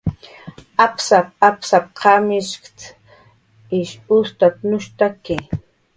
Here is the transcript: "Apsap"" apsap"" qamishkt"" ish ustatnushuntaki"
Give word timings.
"Apsap"" 0.85 1.27
apsap"" 1.49 1.85
qamishkt"" 2.01 2.81
ish 3.81 3.95
ustatnushuntaki" 4.17 5.37